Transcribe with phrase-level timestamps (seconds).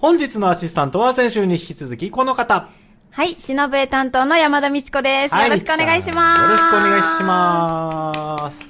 [0.00, 2.68] 本日のアシスタントは先週に引き続きこの方。
[3.10, 5.34] はい、しのぶえ担当の山田美智子です。
[5.34, 6.42] よろしくお願いします。
[6.42, 8.64] よろしくお願いします。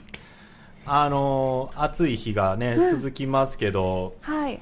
[0.87, 4.59] あの、暑い日がね、うん、続きますけど、はい。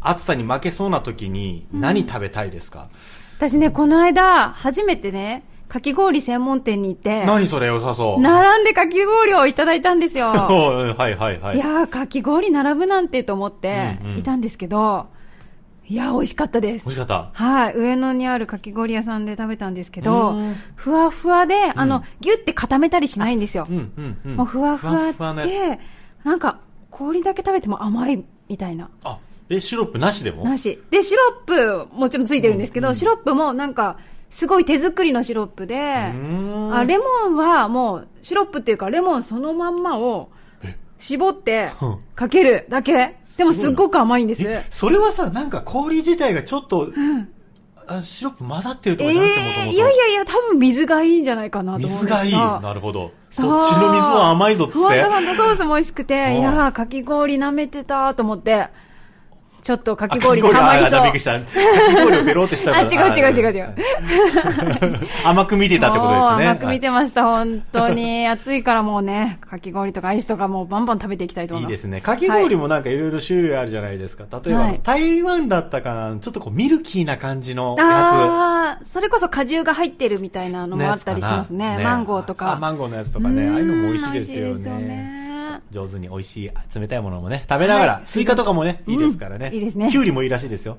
[0.00, 7.26] 暑さに負けそうな時に何食べたいですか、うん、私ね、この間、初めてね、かき氷専門店に行って。
[7.26, 8.20] 何それ良さそう。
[8.20, 10.28] 並んでかき氷をいただいたんですよ。
[10.28, 11.56] はいはいはい。
[11.56, 15.08] いやかき氷並ぶなんてと思っていたんですけど、
[15.90, 16.84] いや、美味しかったです。
[16.84, 17.30] 美味しかった？
[17.32, 17.76] はい。
[17.76, 20.38] 上野にあるかき氷屋さんで食べたんですけど、
[20.76, 23.66] ふわふわで、あの、ぎゅって固めたりしないんですよ。
[23.70, 25.80] うんうんうん、もうふわふわで、
[26.24, 26.58] なんか、
[26.90, 28.90] 氷だけ食べても甘いみたいな。
[29.02, 30.44] あ、え、シロップなしでも？
[30.44, 30.82] なし。
[30.90, 33.96] で、シロップ、もちろんついてるんですけど、シロップもなんか、
[34.28, 36.12] すごい手作りのシロップで、あ、
[36.84, 40.28] レモンはもう、シロップっていうか、レモンそのまんまを、
[40.98, 41.70] 絞って、
[42.14, 43.16] かけるだけ。
[43.38, 44.42] でもすっごく甘いんです。
[44.68, 47.28] それはさ、なんか氷自体がちょっと、うん、
[47.86, 49.72] あシロップ混ざってるとかじゃなくてもともと。
[49.72, 52.32] いやいやいや、多分水がいいんじゃないかなと思水がいい。
[52.32, 53.00] なるほど。
[53.00, 53.54] こっちの
[53.92, 54.78] 水は甘いぞっつって。
[54.78, 58.68] ほんとほんとソースも美味しくて、いやかき氷舐めてたと思って。
[59.62, 61.00] ちょっとかき氷にハマりそう。
[61.00, 61.22] かき
[61.94, 62.78] 氷をペロってしたら。
[62.78, 63.74] あ、違う違う違う違う。
[65.24, 66.46] 甘く見てたってことですね。
[66.48, 68.26] 甘く見てました、本当に。
[68.28, 71.72] 暑いからもうね、かき氷とかアイスとかもうバンバン食べていきたいと思います。
[71.72, 72.00] いいですね。
[72.00, 74.24] かき氷もなんかいろいろ種類あるじゃないですか。
[74.44, 77.80] 例えば、台湾だったかな、ちょっとこうミルキーな感じのやつ。
[77.80, 81.80] ああ、それこそ果汁が入ってるみたいなのもあったりしますね。
[81.82, 82.56] マンゴーとか。
[82.60, 85.28] マンゴーのやつとかね、ああいうのも美味しいですよね。
[85.70, 89.50] 上手に美味しい冷たいものもね、食べながら、はい、スイカとかもね、いいですからね。
[89.52, 89.90] いいですね。
[89.90, 90.78] キュウリもいいらしいですよ。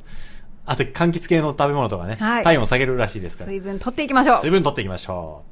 [0.65, 3.49] あと、柑橘系の食べ物とかね、はい、体温を下げるらしいですから。
[3.49, 4.39] 水分取っていきましょう。
[4.39, 5.43] 水分取っていきましょ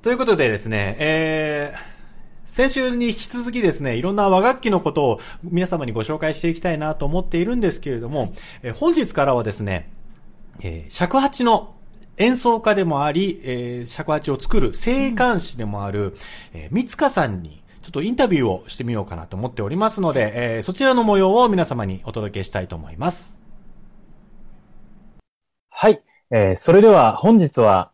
[0.00, 0.04] う。
[0.04, 9.90] ということでですね、えー、先週に引き続きですね、いろんな和楽器のことを皆様にご紹介していきたいなと思っているんですけれども、えー、本日からはですね、
[10.62, 11.74] えー、尺八の
[12.18, 16.16] 演奏家でもあり、えー、尺八を作る生管師でもある、
[16.54, 23.38] えー、三塚さんにちょっとインタビューをしてみようかなと思っておりますので、えー、そちらの模様を皆様にお届けしたいと思います。
[25.70, 26.02] はい。
[26.32, 27.92] えー、それでは本日は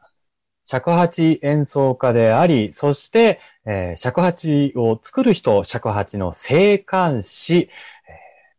[0.64, 7.69] 尺八演奏家であり、そして、えー、尺八を作る人、尺八の生還師、えー、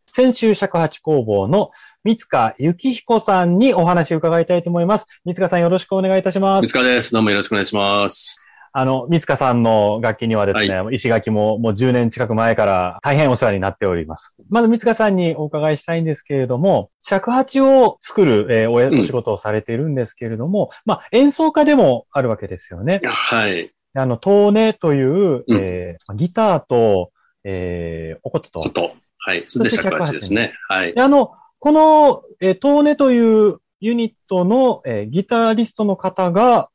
[0.05, 1.71] 先週尺八工房の
[2.03, 5.07] 三塚幸彦さんにお話を伺いたいと思います。
[5.25, 6.61] 三塚さんよろしくお願いいたします。
[6.61, 7.11] 三塚です。
[7.11, 8.42] どうもよろしくお願いします。
[8.75, 14.33] あの、三塚さんの楽器にはですね、はい、石垣ももう10年近く前から大変お世話になっております。
[14.49, 22.99] まず三塚さんにお伺いしたいんですけれども、尺八を作る、えー、おお仕事をされているんですけれども、うん、まあ、演奏家でもあるわけですよね。
[23.03, 23.71] はい。
[23.93, 27.11] あの、トーネという、うん、えー、ギターと、
[27.43, 28.59] えー、おことと。
[28.59, 28.95] こと。
[29.19, 29.43] はい。
[29.47, 30.53] それで尺八ですね。
[30.67, 30.99] はい。
[30.99, 36.69] あの、この、えー、トーネというユニットの、えー、ギタリストの方が、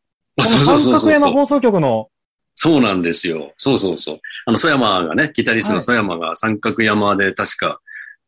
[0.44, 1.12] そうそうそうそう。
[1.12, 2.08] 山放送局の。
[2.54, 3.52] そうなんですよ。
[3.56, 4.20] そうそうそう。
[4.46, 7.80] あの、曽山がね、ギタリストの曽山が三角山で確か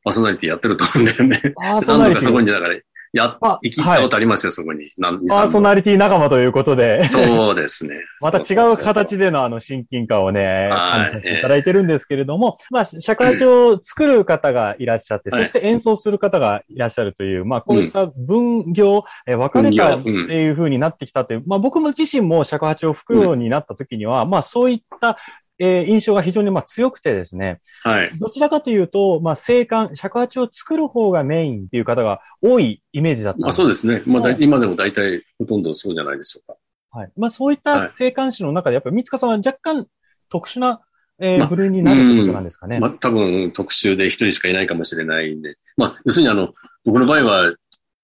[0.04, 1.54] パーソナリティやってると思うんだよね。
[1.60, 2.76] ああ、そうなんかそこに、だから、
[3.12, 4.90] や、行きったことありますよ、そこに。
[5.28, 7.04] パーソナリティ仲間ということで。
[7.10, 7.96] そうですね。
[8.22, 25.18] また違う形でのあの親近感をね、感じさせていただいてるんですけれども、まあ、尺八を作る方がいらっしゃって、そして演奏する方がいらっしゃるという、まあ、こうした分業、え分かれたっていう風になってきたという、まあ、僕も自身も尺八を吹くようになった時には、まあ、そういった
[25.62, 27.60] えー、印象が非常にまあ強くてですね。
[27.82, 28.10] はい。
[28.18, 34.02] どちらかというと、まあ、生還、尺八を作る方がメインっていう方が多いイメージだったまあそうですね。
[34.06, 36.58] まあ、今でも大体ほとんどそうじゃないでしょうか。
[36.98, 37.12] はい。
[37.14, 39.86] まあそういった生還師の中で、やっぱり三塚さんは若干
[40.30, 40.80] 特殊な、
[41.18, 42.80] えー、部類になるってことなんですかね。
[42.80, 45.56] まあ、多分特殊で一人しかいないかもしれないんで。
[45.76, 46.54] まあ、要するにあの、
[46.86, 47.54] 僕の場合は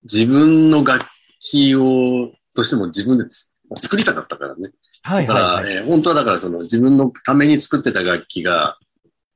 [0.03, 1.06] 自分の楽
[1.41, 3.25] 器を、としても自分で
[3.79, 4.73] 作りたかったからね。
[5.06, 8.76] はい、はい、だから、えー、本当はだからその自分のために作ってた楽器が、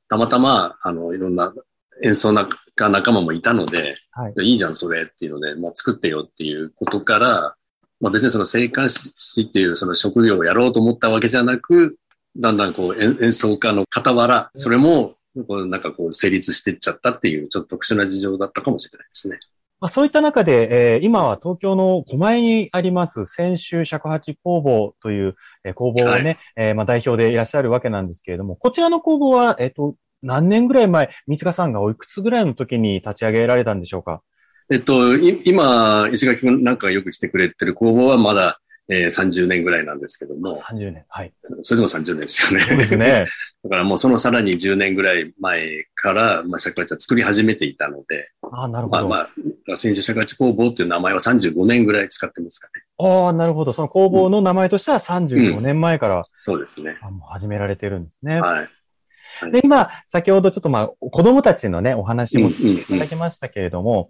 [0.08, 1.54] たまたま、あの、いろんな
[2.02, 7.54] 演奏な仲間もいたので、はい、いいじゃん、それっていうので、まあ、作ってよっていうことから、
[8.00, 11.96] まあ、別にその生還師っていうその職業をやろうと思ったわけじゃなく、
[12.36, 19.38] だんだんこう演奏家の傍ら、それも、なんかこう成立していっちゃったっていう、ちょっと特殊な事情だったかもしれないですね。
[19.80, 34.20] まあ、そういった中で、えー、今は東京の狛江にあります先週尺八工房という、えー、工房をね、はい、えー、まあ、代表でいらっしゃるわけなんですけれども、こちらの工房は、えっ、ー、と、何年ぐらい前、三塚さんがおいくつぐらいの時に立ち上げられたんでしょうか？
[34.70, 40.56] えっと、今、石垣君なんかよく来てくれてる工房はまだ、えー、30年ぐらいなんですけども。
[40.56, 41.04] 30年。
[41.08, 41.32] はい。
[41.62, 42.64] それでも30年ですよね。
[42.64, 43.26] そうですね。
[43.62, 48.30] だからもうそのさらに10年ぐらい前から、まあ、尺八は作り始めていたので。
[48.42, 49.08] ああ、なるほど。
[49.08, 49.28] まあ
[49.66, 52.72] まあ、先週尺八工房っていう名前は35年ぐらい使ってますかね。
[52.98, 53.72] ああ、なるほど。
[53.72, 56.96] その工房の名前としては35年前から、うん、そうですね。
[57.00, 58.40] あもう始められてるんですね。
[58.40, 58.68] はい。
[59.52, 64.08] で、今、先ほどちょっとまあ、子供たちのね、お話もいただきましたけれども、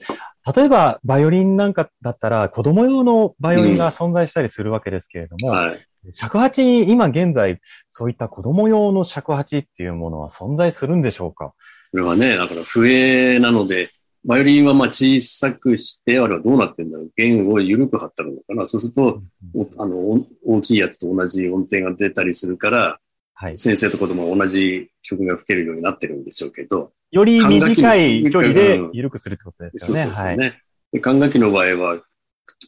[0.55, 11.53] 例えば、バイオリンなんかだったら、子供用のバイオリンが存在したりするわけですけれども、はい、尺八に今現在、そういった子供用の尺八っていうものは存在するんでしょうか？
[11.93, 13.91] これはね、だから笛なので、
[14.25, 17.11] バイオリンはまあ小さくして、あれはどうなってんだろう。
[17.17, 18.67] 弦を緩く張ったのかな。
[18.67, 19.23] そうすると、
[19.55, 22.99] うん、あの、大きいやつと同じ音程が出たりするから、
[23.43, 26.93] はい、先生と子供は同じ曲が吹けるようになってるんでしょうけど。
[27.11, 30.03] より短い距離で緩くするってことですよね。
[30.03, 30.61] そうそうそうね。
[30.93, 32.03] はい、管楽器の場合は、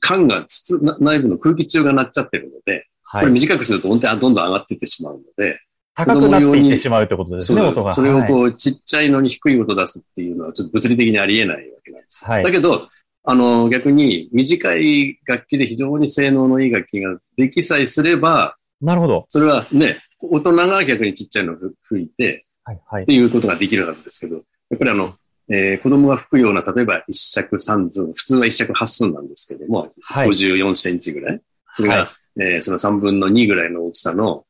[0.00, 5.60] 管が筒、内部の空気中が鳴っちゃってるので、はい、これ短くすると音程はどんどん上がっていってしまうので、
[5.94, 7.90] 高くなっていってしまうってことですね、音が。
[7.90, 12.24] それをこう、ちっちゃいのに低い音出すっていうのは、ちょっと物理的にありえないわけなんです。
[12.24, 12.88] はい、だけど、
[13.24, 19.26] あの、逆に短い楽器で非常に性能のいい楽器ができさえすれば、なるほど。
[19.28, 25.14] それはね、大人が逆にちっちゃいのを吹いて、はいはい、っていうことができるはずですけど、やっぱりあの、
[25.48, 31.40] えー、子供が吹くような、例えば一尺三寸、普通は一尺八寸なんですけども、はい、54センチぐらい。
[31.74, 34.44] それが、はい、えー、その3分の2ぐらいの大きさの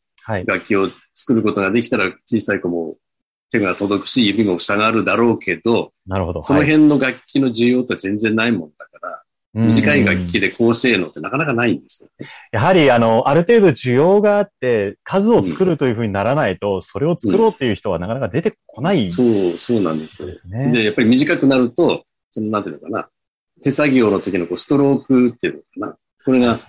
[0.46, 2.96] 楽器を作ることができたら、小さい子も
[3.50, 6.40] 手が届くし、指も塞がるだろうけど、なるほど。
[6.40, 8.70] その辺の楽器の需要って全然ないもん
[9.54, 12.28] 短い楽器で高性能ってなかなかないんですよね。
[12.52, 20.28] やはり、あの、ある程度需要があって、数を作るというふうにならないと、うん、それを作ろうっていう人はなかなか出てこない、うん、そう、そうなんですよ。
[20.28, 20.72] ですね。
[20.72, 23.08] で、やっぱり短くなると、その、なんていうのかな、
[23.62, 26.60] 手作業の時のこうストロークっていうのかな、これが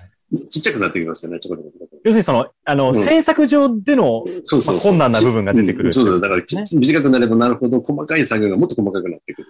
[0.49, 6.41] ちっちゃくなってきますよね、ちょこちょこ要するにその、あの、うん、制作上での、そうそう困難な部分が出てくる、そうそう、だから
[6.71, 9.47] 短くなればなるほど細かい作業がもっと細かくなってくる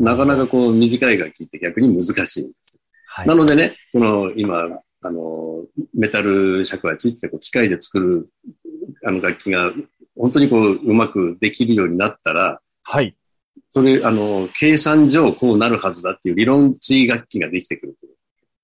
[0.00, 2.78] なかなかこう短い楽器って逆に難しいんです。
[3.06, 4.68] はい、なのでね、この今、
[5.02, 5.64] あの、
[5.94, 8.28] メタル尺八ってこう機械で作る
[9.04, 9.72] あの楽器が
[10.16, 13.14] 本当にこううまくできるようになったら、はい。
[13.68, 17.96] それ、あの、計算上こうなるはずだっていう理論値楽器ができてくる。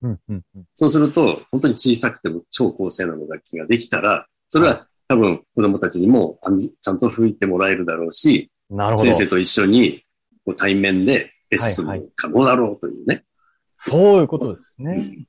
[0.01, 6.39] うんうんうん、そうすると、本当に小さくても超高性能の楽器ができたら、それは多分子供たちにも
[6.81, 8.51] ちゃんと吹いてもらえるだろうし、
[8.95, 10.04] 先生と一緒に
[10.45, 13.01] こう対面でレッスンも可能だろうというね。
[13.07, 13.23] はいはい、
[13.77, 14.93] そういうことですね。
[14.93, 15.25] うん。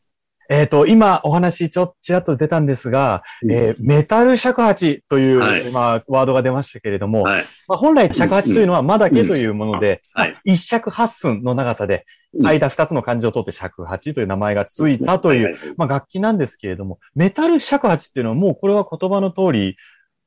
[0.48, 10.22] えっ、ー、と、今お話ちょっちらっと出たんですが、うん、えー、メタル尺八という、はい、まあ、ワードが出ましたけれども、はい、まあ、本来尺八というのは間だけというもので、うん。
[10.22, 12.06] うん、まあ、一尺八寸の長さで、
[12.40, 19.76] 間二つの漢字を取って尺八という名前がついたという、まあ、楽器なんですけれども、メタル尺八っていうのはもうこれは言葉の通り、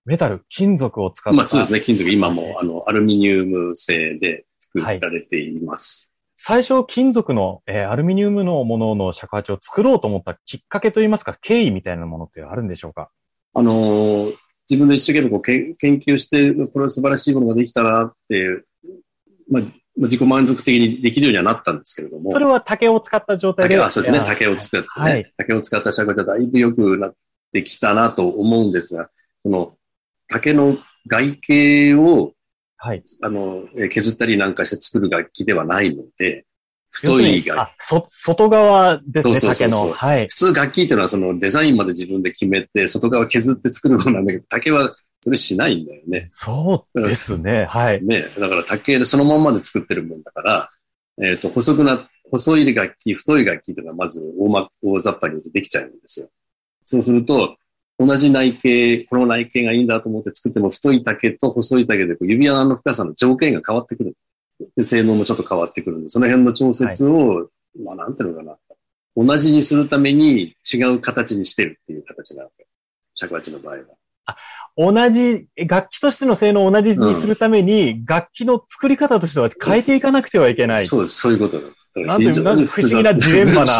[0.05, 1.37] メタル、金属を使った。
[1.37, 4.45] まあそうですね、金属、今もあのアルミニウム製で
[4.81, 6.03] 作られています。
[6.03, 6.09] はい
[6.41, 13.09] 最初、金属の、えー、アルミニウムのものの尺八を作ろうと思ったきっかけといいますか、経緯みたいなものってあるんでしょうか？
[13.53, 14.35] あのー、
[14.69, 18.63] 自分で一生懸命こう研究して、これは素晴らしいものができたなって、
[19.51, 19.63] まあ、
[19.97, 22.31] 自己満足的にできるようにはなったんですけれども。
[22.31, 24.23] それは竹を使った状態で竹そうですね。
[24.25, 27.13] 竹を使って、ね、はい、竹を使った尺八はだいぶ良くなっ
[27.51, 29.09] てきたなと思うんですが、
[29.43, 29.75] その
[30.29, 32.31] 竹の外形を
[32.81, 33.03] はい。
[33.21, 36.45] あの、削ったりなんかして作る楽器ではないので、
[36.91, 37.83] 太い楽器。
[37.83, 39.93] そ、外側ですね、そうそうそう竹の。
[39.93, 40.27] はい。
[40.27, 46.29] 普通楽器っていうのはそのデザインまで自分で決めて、外側削って作るものなんだけど、竹はそれしないんだよね。
[46.31, 47.65] そうですね。
[47.65, 48.03] はい。
[48.03, 48.25] ね。
[48.39, 50.69] だから竹でそのままで作ってるもんだから、
[51.21, 56.29] えっ、ー、と、細くな、細い楽器、太い楽器というのはまず大ま、大雑把にできちゃうんですよ。
[56.85, 57.57] そうすると、
[57.99, 64.15] 同じ内径、この内径がいいんだと思って作っても、太い竹と細い竹でこう指穴の深さの条件が変わってくる。
[64.77, 68.57] で、性能もちょっと変わってくるんで、その辺の調節を、はい、まあなんていうのかな。
[69.17, 72.67] 同じにするために違う形にしてるっていう形なわけ。
[73.15, 73.83] 尺八の場合は。
[74.27, 74.37] あ、
[74.77, 80.85] 同じ、楽器としての性能を同じにするために、うん、楽器の作り方としては変えていかなくてはいけない。
[80.85, 82.41] そうです、そういうことなんです。
[82.41, 83.73] なんていう、不思議なジレンマな。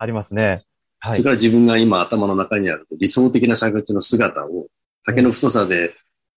[0.00, 0.64] ありますね。
[1.06, 4.66] はい、それから自分が今頭の中にある理想的な尺八の姿を
[5.04, 5.94] 竹の太さで、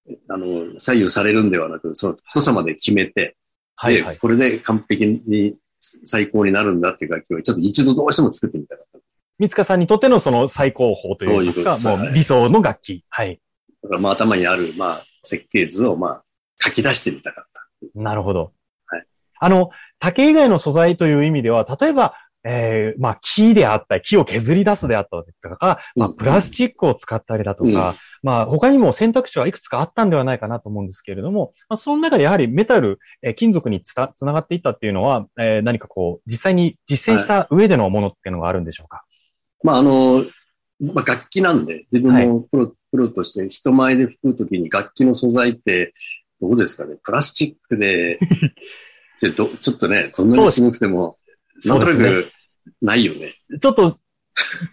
[0.07, 3.35] うん、あの、左右されるんではなく、その太さまで決めて、
[3.75, 8.99] はい、はい、これで完璧に最高になるんだっていう楽器をちょっと一度どうしても作ってみたかった。
[9.39, 13.05] 三塚さんにとってのその最高峰といいますか、ううもう理想の楽器。
[13.09, 13.39] はい。
[13.83, 16.23] だからまあ頭にある、まあ設計図をまあ
[16.61, 17.99] 書き出してみたかった。
[17.99, 18.51] なるほど。
[18.85, 19.05] はい。
[19.39, 27.75] あの、竹以外の素材という意味では、例えば、えー、まあ、木であったり、木を削り出すであったりとか、まあ、プラスチックを使ったりだとか、うん、
[28.24, 39.03] まあ、他にも選択肢はいくつかあったんではないかなと思うんですけれども、まあ、その中でやはりメタル、えー、金属につた、つながっていったっていうのは、えー、何かこう、実際に実践した上でのものっていうのがあるんでしょうか、は
[39.63, 40.25] い、まあ、あの、
[40.79, 45.93] まあ、楽器なんで、自分もプロ、はい、プロとして人前で吹くときに楽器の素材って、
[46.41, 46.96] どうですかね？
[47.03, 48.17] プラスチックで、
[49.19, 51.17] ちょちょっとね、どんなにすごくても、
[51.65, 52.31] なんとなく、
[52.81, 53.35] ないよね。
[53.59, 53.97] ちょっと、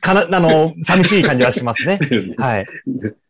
[0.00, 1.98] かな、あの、寂しい感じはしますね。
[2.38, 2.66] はい。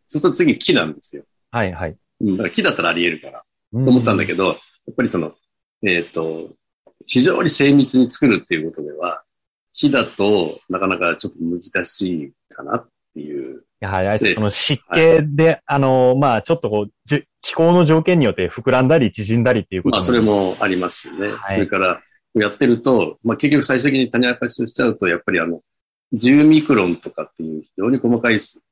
[0.07, 1.25] そうすると次木なんですよ。
[1.51, 1.97] はいはい。
[2.21, 5.35] うん、だから木だったらあり得るから、と思ったんだけど、やっぱりその、
[5.83, 6.51] えっ、ー、と、
[7.05, 9.23] 非常に精密に作るっていうことでは、
[9.73, 13.63] 木だとなかなかちょっと難しいかなっていう。
[13.81, 21.29] やはりあれその湿気で、はい、あの、まあちょっとこう、じ気候の条件によって膨らんだり縮んだりっていうことまあそれもありますよね。
[21.29, 22.01] はい、それから、
[22.41, 25.61] やってると、まあ、結局最終的に種明かしをしちゃうと、やっぱりあの、
[26.15, 28.63] 10ミクロンとかっていう非常に細かい数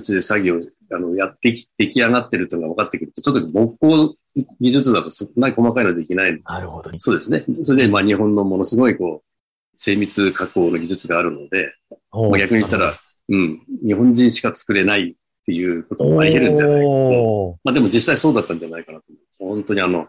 [0.00, 0.60] 値で作業、
[0.92, 4.16] あの、やってき、出来上がってるっていうのが分かってくると、ちょっと木工
[4.60, 6.40] 技術だとそんなに細かいのできない。
[6.42, 6.90] なるほど。
[6.98, 7.44] そうですね。
[7.64, 9.26] それで、まあ、日本のものすごい、こう、
[9.74, 11.74] 精密加工の技術があるので、
[12.12, 15.14] まあ、逆に言ったら、うん、日本人しか作れないっ
[15.46, 17.58] ていうこともあり得るんじゃないかと。
[17.64, 19.44] まあ、でも実際そうだったんじゃないかなと思います。
[19.44, 20.08] 本当にあの、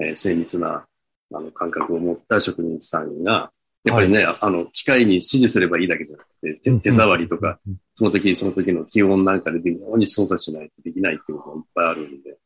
[0.00, 0.86] えー、精密な
[1.34, 3.50] あの感覚を持った職人さんが、
[3.84, 7.58] やっぱりね、はい、あの、機械に指示すればいいだけじゃなくて、手手触りとか、
[7.94, 12.36] その時その時の気温なんかで微妙に操作しないとできないっていうことがいっぱいあるんで。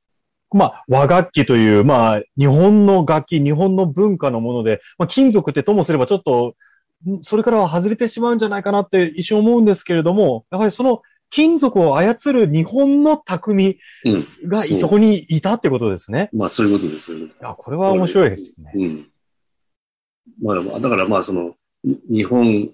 [0.55, 6.55] まあ、和楽器という、まあ、日本の楽器、日本の文化のもので、まあ、金属ってともすればちょっと、
[7.23, 13.81] それからは外れてしまうんじゃないかなって一瞬思うんですけれども、やはりその金属を操る日本の匠
[14.45, 16.29] が、そこにいたってことですね。
[16.33, 17.11] まあ、そういうことです。
[17.13, 18.73] いや、これは面白いですね。
[18.75, 19.11] うん。
[20.43, 22.71] まあ、だからまあ、その、日本、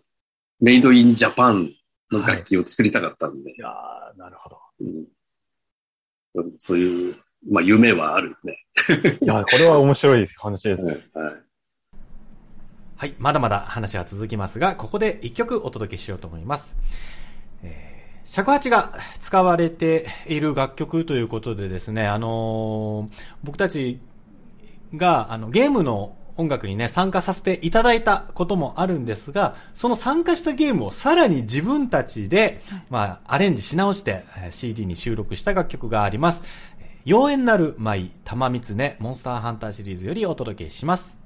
[0.61, 1.71] メイドインジャパン
[2.11, 3.51] の楽器を作りたかったんで。
[3.51, 3.69] はい、いや
[4.17, 4.59] なるほど、
[6.35, 6.53] うん。
[6.59, 7.17] そういう、
[7.49, 8.67] まあ、夢はあるね。
[9.23, 11.07] いや、これは面白い話ですね。
[11.15, 11.35] はい。
[12.97, 16.77] はい、まだまだ話は続きますが、ここで一曲お届けしようと思います。
[18.29, 24.01] えー尺八が使われている楽曲ということでですね、あのー、僕たち
[24.95, 36.43] が、あの、ゲームの音楽にね、参加させていただいたこともあるんですが、その参加したゲームをさらに自分たちで、まあ、アレンジし直して CD に収録した楽曲があります。
[37.07, 41.19] 妖艶なる舞、玉ね、モンスターハンターシリーズよりお届けします。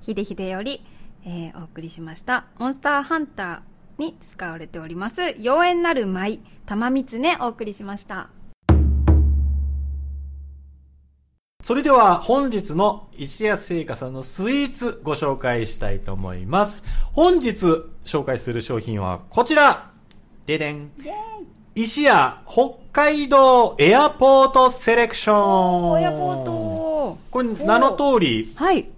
[0.00, 0.84] ひでひでより、
[1.24, 2.46] えー、お送りしました。
[2.58, 7.02] モンスターハンターに使われております、妖艶なる舞、玉ね
[7.40, 8.28] お送りしました。
[11.62, 16.82] それでは本日の石屋製菓さんのスイーツご紹介したいと思います。
[17.12, 19.90] 本日紹介する商品はこちら。
[20.44, 20.90] ででん。
[21.76, 26.02] 石屋北海道エアポートセレクション。
[26.02, 27.18] エアポート。
[27.30, 28.88] これ名の通り、はい、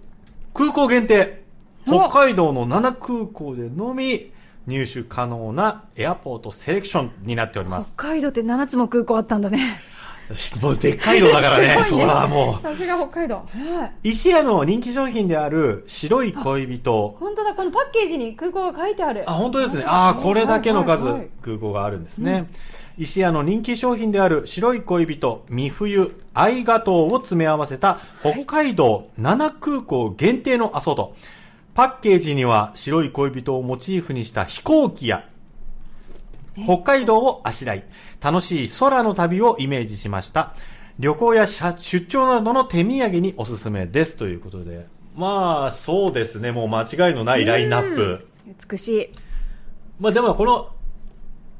[0.53, 1.43] 空港限定。
[1.85, 4.31] 北海道の7空港でのみ
[4.67, 7.93] 入手可能なエアポートセレクションになっております。
[7.95, 9.79] 北海道って7つも空港あったんだね。
[10.61, 12.61] もうでっかいのだからね、 ねそらもう。
[12.61, 13.43] さすが北海道。
[14.03, 17.15] 石屋の人気商品である白い恋人。
[17.19, 19.23] 本当だ、このパッケージに空港が書いてある。
[19.27, 19.83] あ、本当ですね。
[19.85, 22.47] ああ、これだけの数、空港があるんですね。
[22.97, 31.15] 石屋の人気商品である白い恋人、三冬、愛ガトーを詰め合わせた北海道7空港限定のアソート。
[31.75, 35.27] パッケージには白い恋人をモチーフにした飛行機や、
[36.63, 37.83] 北海道をあしらい、
[38.21, 40.55] 楽しい空の旅をイメージしました。
[40.99, 41.73] 旅行や出
[42.05, 44.87] 張などの手土産におすすめですということで。
[45.17, 46.53] まあ、そうですね。
[46.53, 48.25] もう間違いのないラインナップ。
[48.69, 49.09] 美しい。
[49.99, 50.69] まあでもこの、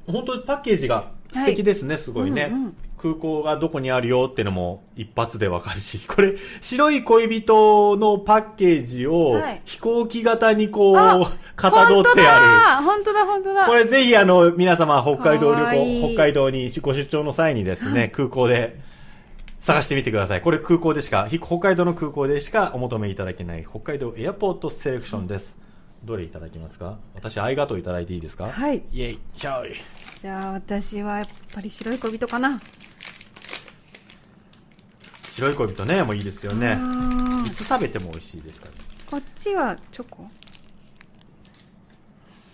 [0.08, 2.48] 本当にパッケージが素敵ですね、はい、すごいね。
[2.50, 10.96] うんうん空港がどこにあるよってのも一発でわかるし、 これ、白い恋人のパッケージを飛行機型にこう、
[11.56, 12.84] かたどってある。
[12.84, 13.66] 本当だ、本当だ。
[13.66, 18.80] これぜひあの、皆様北海道旅行、北海道にご出張の際にですね、空港で
[19.60, 20.42] 探してみてください。
[20.42, 25.58] これ空港でしか、北海道の空港でしかお求めいただけない北海道エアポートセレクションです。
[26.04, 26.98] どれいただきますか？
[27.16, 28.46] 私、あいがとういただいていいですか？
[28.52, 28.84] はい。
[28.94, 29.74] イェイ、チャイ。
[30.22, 32.60] じゃあ私はやっぱり白い恋人かな。
[35.36, 36.80] 白い恋人ねもういいですよね。
[37.46, 38.78] いつ食べても美味しいですから、ね、
[39.12, 40.26] こっちはチョコ？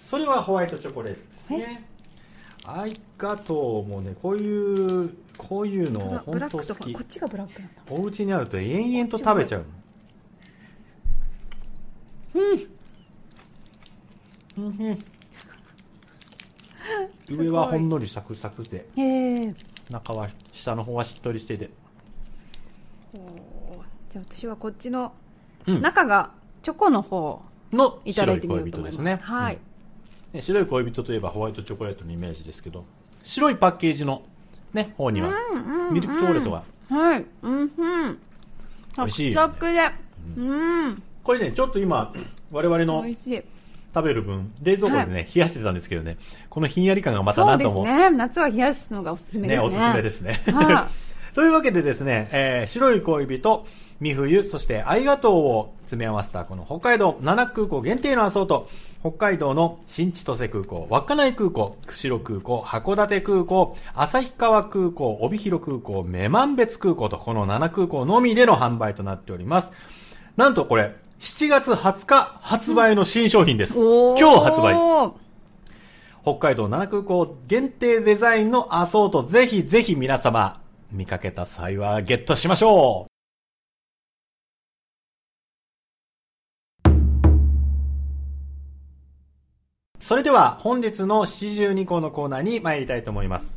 [0.07, 1.87] それはホワイトチョコレートですね。
[2.65, 6.91] アイガトーもねこういうこういうの本当好き。
[6.91, 7.81] こっちがブラックなんだ。
[7.87, 9.65] お家にあると延々と食べちゃう
[14.57, 14.63] うん。
[14.65, 14.97] うん。
[17.29, 18.87] 上はほんのりサクサクで。
[19.91, 21.69] 中は下の方はしっとりしてて
[23.13, 25.13] じゃあ私はこっちの
[25.65, 27.41] 中がチョコの方
[27.71, 29.57] のいただいてみようと思います、ね、はい、
[30.33, 32.85] うん、白い恋人といえばホワイトチョコレートのイメージですけど
[33.23, 34.23] 白いパッケージの
[34.73, 35.31] ね方には
[35.91, 37.25] ミルクチョコレートが、はい。
[37.41, 38.19] うんうん。
[38.97, 39.91] 美味しい、ね、サクサクで。
[40.37, 40.41] う
[40.89, 41.03] ん。
[41.23, 42.13] これねちょっと今
[42.51, 43.41] 我々の美味しい。
[43.93, 46.15] 食べる分、冷蔵庫でね、はい、冷やしてたんですけどね、
[46.49, 47.43] このひんやり感がまた。
[47.43, 48.09] そうですね。
[48.11, 49.67] 夏は冷やすのがおすすめですね。
[49.67, 50.41] ね、おすすめですね。
[50.53, 50.87] は
[51.33, 53.65] というわけでですね、えー、白い恋人、
[54.01, 58.67] 三冬、そしてありがとうを詰め合わせたこの北海道七空港限定のアソート、
[59.01, 69.71] 北海道の新千歳空港、稚内空港、釧路空港、函館空港、旭川空港、帯広空港、女満別空港とこの7空港のみでの販売となっております。
[70.35, 73.75] なんとこれ、7月20日発売の新商品です。
[73.77, 74.75] 今日発売。
[76.23, 80.60] 北海道七空港限定デザインのアソート、ぜひぜひ皆様、
[80.91, 83.11] 見かけた際はゲットしましょう
[90.11, 93.53] それでは本日の七十二項のコーナーに参りたいと思います。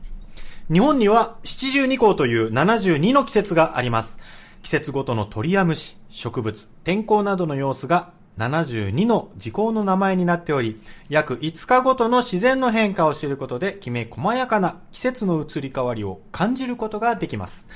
[0.72, 4.18] 日本には七十二項という72の季節があります。
[4.62, 17.66] 季節ごとの鳥や虫、植物、天候などの様子が72の時効の名前になっており、約5日ごとの自然の変化を知ることで、きめ細やかな季節の移り変わりを感じることができます。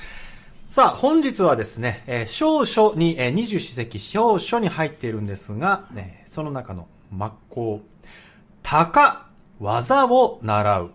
[0.69, 7.81] さあ、本日はですね、えー、少書に、えー、二十四節気少書に入っているんですが、ね、その中の真っ向、
[8.61, 9.25] 鷹、
[9.59, 10.91] 技を習う。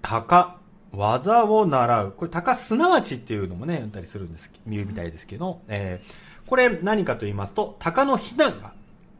[0.00, 0.56] 鷹、
[0.92, 2.12] 技を習う。
[2.12, 8.74] これ、鷹すなわちっていうのもね、言ったりするんです、見るみたいですけど、えー、これ何かと言いますと、鷹のひなが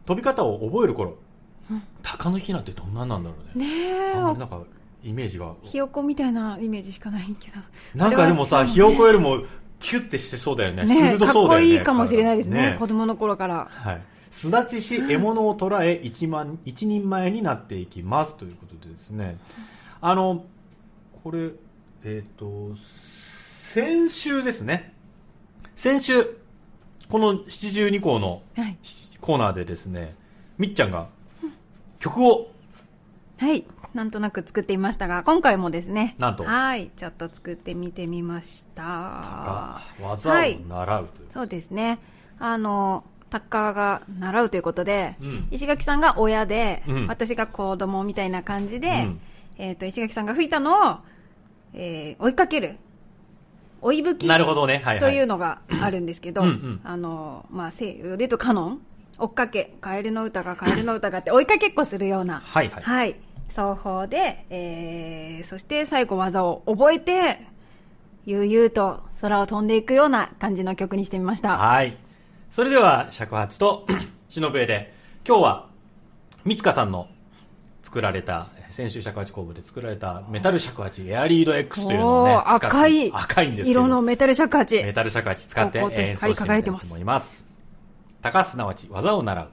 [0.05, 1.17] 飛び方を覚える頃。
[2.03, 3.67] 鷹のひなってどんなんなんだろうね。
[3.67, 3.73] ね
[4.11, 4.15] え。
[4.15, 4.61] なんか、
[5.03, 5.55] イメージが。
[5.63, 7.57] ひよこみたいなイメージしかないけど。
[7.95, 9.45] なんかでもさ、ひよこよりも、
[9.81, 10.85] キュッてしてそうだよね。
[10.85, 11.55] ね鋭そうだよね。
[11.55, 12.73] かっこいいかもしれないですね。
[12.73, 13.71] ね子供の頃から。
[13.71, 14.03] はい。
[14.31, 19.39] すだちし獲物を捕らえ一万一人前になっていきますということでですね
[20.01, 20.45] あの
[21.23, 21.51] これ
[22.05, 22.77] えっ、ー、と
[23.63, 24.95] 先週ですね
[25.77, 26.42] 先週
[27.13, 28.41] この七十二項の
[29.21, 30.15] コーナーでですね、はい、
[30.57, 31.09] みっちゃんが
[31.99, 32.51] 曲を
[33.37, 33.67] はい。
[33.93, 36.15] なんとなく作っていましたが今回もですね。
[36.19, 36.45] なんと。
[36.45, 36.91] はい。
[36.97, 39.83] ちょっと作ってみてみました。
[40.01, 41.99] 技を習うという、はい、そうですね。
[42.39, 49.21] あのタッカーが習うということで、うん、石垣さんが親で、うん、私が子供みたいな感じで、うん、
[49.59, 50.97] えっ、ー、と、石垣さんが吹いたのを、
[51.75, 52.79] えー、追いかける。
[53.83, 54.27] 追い吹き。
[54.29, 54.75] なるほどね。
[54.75, 58.81] はい、はい、というのがあるんですけど、うんうん、あの、まあ、西洋でとカノン
[59.19, 62.41] 追っかけ、カエルの歌がカエルの歌がって追いかけっこするような。
[62.41, 62.83] はいはい。
[62.83, 63.17] はい。
[63.49, 67.47] 双方で、えー、そして最後技を覚えて、
[68.25, 71.59] 悠々と空を飛んでいくような感じの曲にしてみました。
[71.59, 71.97] はい。
[72.51, 73.87] それでは、尺八と
[74.29, 74.95] 忍笛で、
[75.27, 75.69] 今日は、
[76.45, 77.09] 三塚さんの
[77.83, 84.83] 作られた、先週尺八工房で作られたメタル尺八エアリード X というのをね、赤い、赤いんです色のメタル尺八。
[84.83, 87.47] メタル尺八使って演奏してみたいと思います。
[88.23, 89.49] 高すなわち技を習う。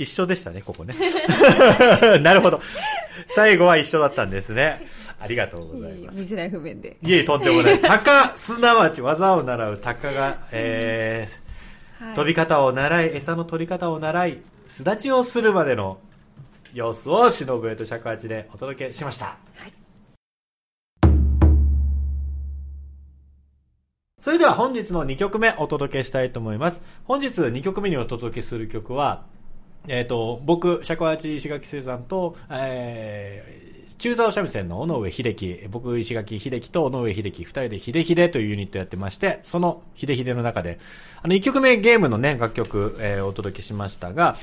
[0.00, 0.94] 一緒でしたね、ここね。
[2.22, 2.58] なるほど。
[3.28, 4.88] 最後は一緒だったんですね。
[5.20, 6.20] ありがとうございます。
[6.20, 6.96] 見づらい不便で。
[7.02, 7.80] いえ、とんでもない。
[7.82, 15.98] 鷹、すなわち技を習う鷹が、えー、はい、飛び方を習い、餌の取り方を習い、巣立ちをするまでの
[16.72, 19.26] 様子を忍笛と尺八でお届けしました。
[19.26, 19.72] はい
[24.20, 26.82] それでは本日の2曲目お届けしたいと思います。
[27.04, 29.24] 本日2曲目にお届けする曲は、
[29.88, 40.78] えっ、ー、と、僕、尺八石垣生さんと、えー、中沢三味線の尾上秀樹、僕石垣秀樹と尾上秀樹、二人で秀秀というユニットやってまして、その秀秀の中で、
[41.22, 44.36] あの、1曲目ゲームのね、楽曲、えー、お届けしましたが、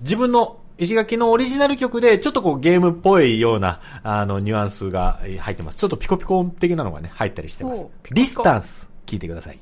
[0.00, 5.78] 自分の石垣のオリジナル曲で、ちょっとこうゲームっぽいような、あの、ニュアンスが入ってます。
[5.78, 7.86] ちょっとピコピコ的なのがね、入ったりしてます。
[8.10, 8.88] ディスタンス。
[9.04, 9.58] 聞いてください。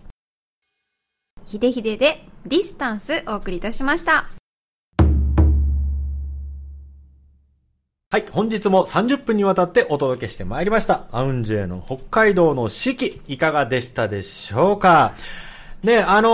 [1.44, 4.37] ひでひででディスタンスお送りいたしました。
[8.10, 11.04] はい、本日も30分にわたってお届けしてまいりました。
[11.12, 15.12] アウンジェの北海道の四季、いかがでしたでしょうか？
[15.82, 16.30] ね、あの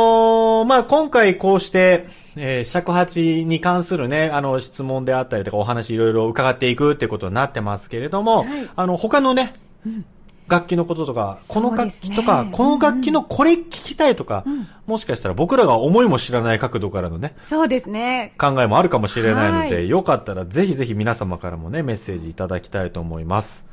[0.62, 2.06] ー、まあ、今回こうして、
[2.36, 9.52] えー、尺八に関するね、あの、質問であったりとかお話いろいろ伺っていくっていうことになってますけれども、はい、あの、他のね、
[9.84, 10.06] うん
[10.48, 18.34] 楽器のこととか、この楽器とか、ね、この楽器のこれ聞きたいとか、うん、もしかしたら僕らが思いも知らない角度からのね、そうですね。
[18.38, 23.64] 考えもあるかもしれないので、よかったらぜひぜひ皆様からもね、メッセージいただきたいと思います。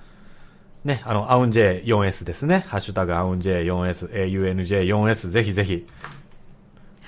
[0.84, 2.65] ね、あの、アウンジェ 4S ですね。
[2.67, 5.86] ハッシュタグアウンジェ 4S、AUNJ4S、ぜひぜひ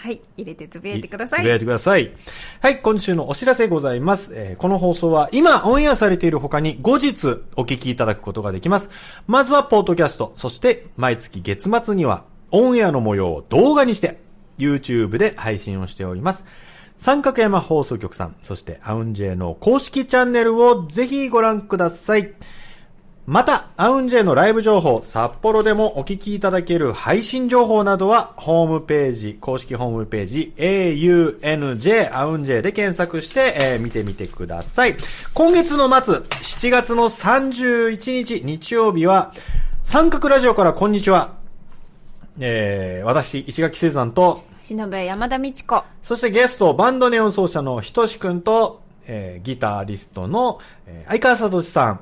[0.04, 0.20] はい。
[0.36, 1.40] 入れてつぶやいてください。
[1.40, 2.12] つぶやいてください。
[2.60, 2.80] はい。
[2.82, 4.34] 今週のお知らせございます。
[4.36, 8.90] えー、この放送は今オンエアされている他に後日お聞きいただくことができます。
[9.28, 14.20] まずはポートキャスト、そして毎月月末にはオンエアの模様を動画にして
[14.58, 16.44] YouTube で配信をしております。
[16.98, 22.34] 三角山放送局さん、そしてアウンジェの公式チャンネルをぜひご覧ください。
[23.26, 34.98] また、アウンジェのライブ情報、札幌でもお聞きいただける配信情報などは、ホームページ、公式ホームページ、aunj、アウンジェで検索して、えー、見てみてください。
[35.34, 39.34] 今月の末、7月の31日、日曜日は、
[39.86, 41.32] 三角ラジオからこんにちは。
[42.42, 45.82] えー、私、石垣聖山と、忍部山田美智子。
[46.04, 52.02] そしてゲスト、バンドネオン奏者のひとしくんと、えー、ギタリストの、えー、相川聡さん。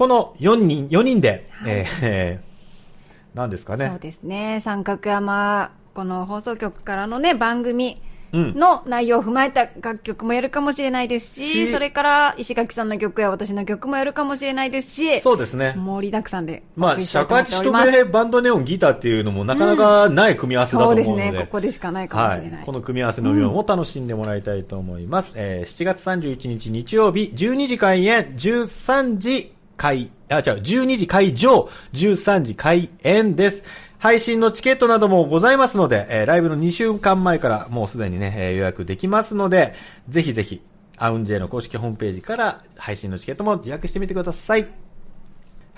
[0.00, 3.88] この4人、4人で、はい、えー、 何ですかね。
[3.88, 4.58] そうですね。
[4.62, 8.00] 三角山、この放送局からのね、番組
[8.32, 15.74] の内容を踏まえた楽曲もやるかもしれないですし、うん、それから石垣さんの曲や私の曲もやるかもしれないですし、そうですね。
[15.76, 21.40] 盛りだくさんでまあ、尺八とでバンドネオンギターっていうのもなかなかない組み合わせだと思うので、うん、そうですね。
[21.44, 22.52] ここでしかないかもしれない。
[22.52, 25.32] はい、この組み合わせのようも楽しんでもらいたいと思います。
[25.34, 33.62] うん、えー、7月31日日曜日、12時開演、13時開、あ、違う、12時開場、13時開演です。
[33.98, 39.74] 配信のチケットなどもございますので、えー、ライブの2週間前からもうすでにね、えー、予約できますので、
[40.10, 40.62] ぜひぜひ、
[40.98, 44.68] アウンジェの公式ホームページから配信のチケットも予約してみてください。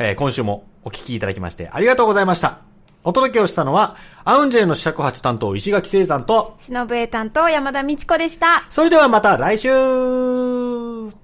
[0.01, 2.59] えー、今週もお聞きいただきましてありがとうございました。
[3.05, 8.65] お届けをしたのは、アウンジェの試着八担当石垣聖山と、忍笛担当山田美智子でした。
[8.69, 9.69] それではまた来週